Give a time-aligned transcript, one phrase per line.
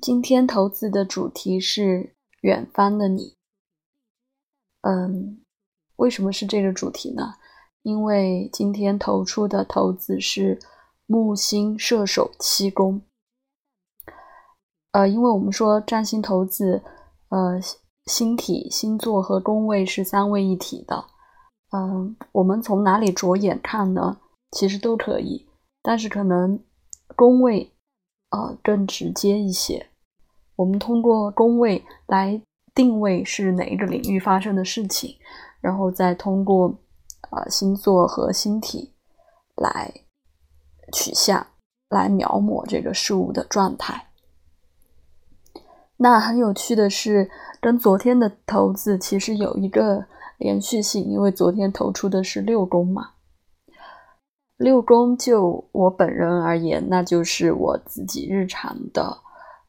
[0.00, 3.36] 今天投资的主题是远方的你。
[4.82, 5.40] 嗯，
[5.96, 7.34] 为什么是这个主题呢？
[7.82, 10.60] 因为今天投出的投资是
[11.06, 13.02] 木星射手七宫。
[14.92, 16.82] 呃，因为我们说占星投资，
[17.30, 17.60] 呃，
[18.06, 21.06] 星体、星座和宫位是三位一体的。
[21.72, 24.20] 嗯，我们从哪里着眼看呢？
[24.52, 25.48] 其实都可以，
[25.82, 26.62] 但是可能
[27.16, 27.72] 宫位。
[28.30, 29.88] 呃，更直接一些。
[30.56, 32.40] 我们通过宫位来
[32.74, 35.16] 定位是哪一个领域发生的事情，
[35.60, 36.78] 然后再通过
[37.30, 38.92] 呃星座和星体
[39.56, 39.92] 来
[40.92, 41.46] 取向
[41.88, 44.08] 来描摹这个事物的状态。
[45.96, 50.06] 那很有趣的是，跟昨天的投资其实有一个
[50.38, 53.14] 连续性，因为昨天投出的是六宫嘛。
[54.58, 59.16] 六宫就我本人而言，那就是我自己日常的，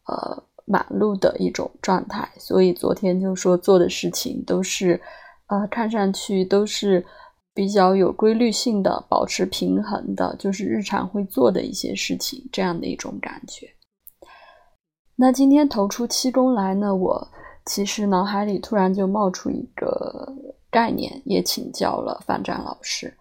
[0.07, 2.27] 呃，忙碌的一种状态。
[2.37, 4.99] 所以昨天就说做的事情都是，
[5.47, 7.05] 呃，看上去都是
[7.53, 13.67] 比较有规律性的，保持平衡的，就是日常会做的一些事情，这样的一种感觉。
[15.15, 17.27] 那今天投出七宫来呢，我
[17.67, 20.33] 其实脑海里突然就冒出一个
[20.71, 23.13] 概念，也请教了范展老师。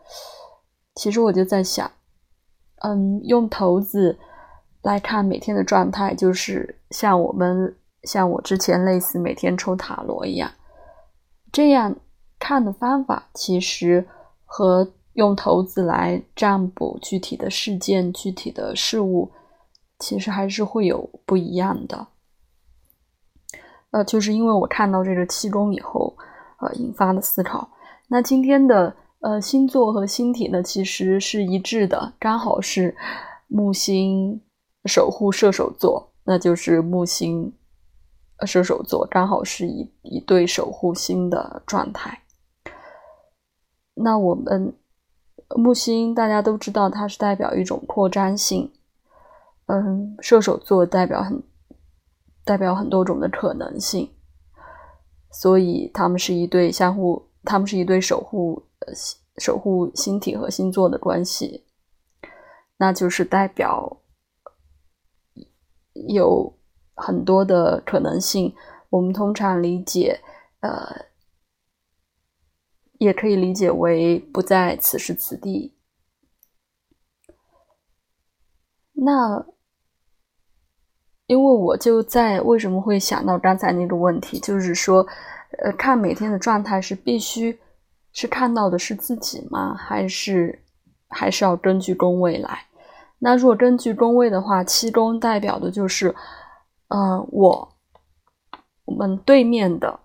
[0.99, 1.89] 其实我就在想，
[2.83, 4.19] 嗯，用骰子
[4.83, 10.51] 来看每天的状态，就是像我们像我之前类似每天抽塔罗一样，
[11.53, 11.95] 这样
[12.41, 14.05] 看的方法，其实
[14.45, 19.31] 和用骰子来占卜具体的事件、具体的事物，
[20.01, 22.09] 其实还是会有不一样的。
[23.93, 26.17] 呃，就是因为我看到这个气功以后，
[26.59, 27.71] 呃，引发的思考。
[28.09, 28.97] 那今天的。
[29.21, 32.97] 呃，星座和星体呢，其实是一致的，刚好是
[33.49, 34.41] 木星
[34.85, 37.53] 守护射手座，那就是木星
[38.47, 42.23] 射手座刚好是一一对守护星的状态。
[43.95, 44.73] 那我们
[45.57, 48.71] 木星大家都知道，它是代表一种扩张性，
[49.67, 51.43] 嗯，射手座代表很
[52.45, 54.09] 代表很多种的可能性，
[55.33, 58.68] 所以他们是一对相互，他们是一对守护。
[59.37, 61.65] 守护星体和星座的关系，
[62.77, 64.03] 那就是代表
[66.09, 66.59] 有
[66.95, 68.55] 很多的可能性。
[68.91, 70.21] 我们通常理解，
[70.61, 71.07] 呃，
[72.99, 75.77] 也可以理解为不在此时此地。
[78.93, 79.47] 那
[81.27, 85.07] 因为我就在为什么会想到刚才那个问题，就是说，
[85.63, 87.61] 呃，看每天的状态是必须。
[88.13, 89.75] 是看到的是自己吗？
[89.75, 90.65] 还是
[91.09, 92.67] 还是要根据宫位来？
[93.21, 96.15] 那如果根据宫位的话，七宫代表的就是，
[96.89, 97.77] 呃，我
[98.85, 100.01] 我们对面的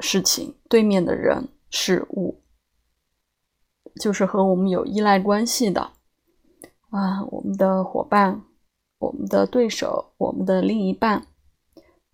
[0.00, 2.42] 事情、对面的人事物，
[4.00, 5.92] 就是和我们有依赖关系的
[6.90, 8.42] 啊，我们的伙伴、
[8.98, 11.26] 我们的对手、我们的另一半，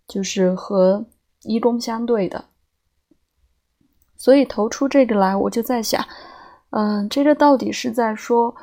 [0.08, 1.06] 就是和
[1.42, 2.46] 一宫相对的。
[4.20, 6.04] 所以投出这个来，我就在想，
[6.72, 8.54] 嗯，这个到底是在说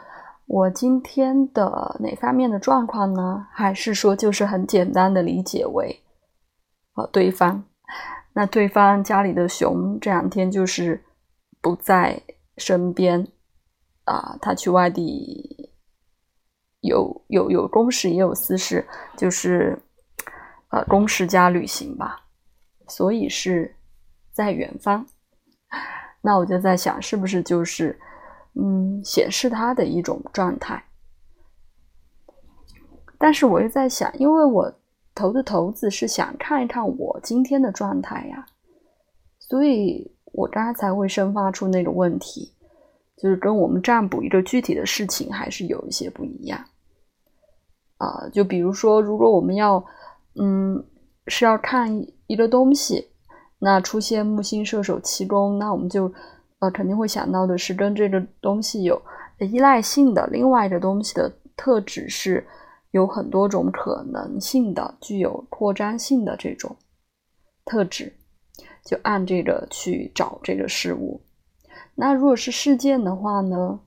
[0.46, 3.48] 我今天的哪方面的状况呢？
[3.52, 6.04] 还是说就是很简单的理解为，
[6.94, 7.64] 呃，对方，
[8.34, 11.04] 那对方家里的熊这两天就是
[11.60, 12.22] 不在
[12.58, 13.28] 身边，
[14.04, 15.72] 啊，他去外地，
[16.82, 19.82] 有有有公事也有私事，就是
[20.70, 22.28] 呃公事加旅行吧，
[22.88, 23.76] 所以是
[24.32, 25.08] 在远方。
[26.22, 27.98] 那我就在想，是不是就是，
[28.56, 30.84] 嗯，显示他的一种状态？
[33.18, 34.74] 但是我又在想，因为我
[35.16, 38.46] 投的骰子是想看一看我今天的状态呀，
[39.40, 42.54] 所以我刚才才会生发出那个问题，
[43.16, 46.64] 就是跟我们占卜一个具体的事情还是有一些不一样。
[47.98, 49.84] 啊，就比如说，如果我们要，
[50.36, 50.86] 嗯，
[51.28, 53.10] 是要看一个东西。
[53.60, 56.14] 那出现木星射手七宫，那我们就
[56.60, 59.02] 呃肯定会想到的是跟这个东西有
[59.40, 62.46] 依赖性的另外一个东西的特质是
[62.92, 66.76] 有很多种可能性的，具有扩张性的这种
[67.66, 68.14] 特质，
[68.86, 71.20] 就按这个去找这个事物。
[71.96, 73.80] 那如果是事件的话呢，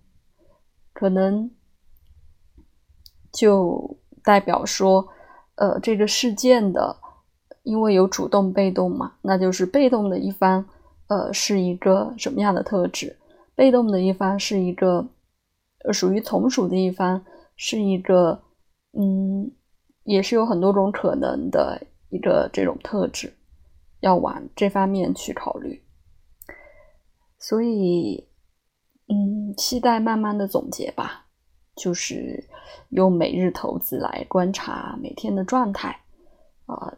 [0.92, 1.48] 可能
[3.32, 5.06] 就代表说
[5.54, 6.96] 呃这个事件的。
[7.62, 10.64] 因为有主动被动嘛，那就是被动的一方，
[11.08, 13.16] 呃，是一个什么样的特质？
[13.54, 15.06] 被动的一方是一个，
[15.84, 17.22] 呃，属于从属的一方
[17.56, 18.42] 是一个，
[18.98, 19.50] 嗯，
[20.04, 23.32] 也是有很多种可能的一个这种特质，
[24.00, 25.82] 要往这方面去考虑。
[27.38, 28.26] 所以，
[29.08, 31.26] 嗯，期待慢慢的总结吧，
[31.76, 32.48] 就是
[32.90, 36.00] 用每日投资来观察每天的状态，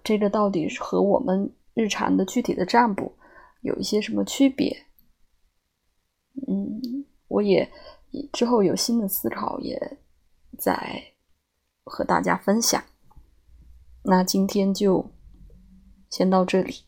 [0.04, 3.16] 这个到底是和我们日常的具体的占卜
[3.60, 4.86] 有一些什么区别？
[6.48, 7.70] 嗯，我也
[8.32, 9.98] 之后有新的思考，也
[10.58, 11.02] 在
[11.84, 12.82] 和大家分享。
[14.04, 15.10] 那今天就
[16.10, 16.84] 先到这里。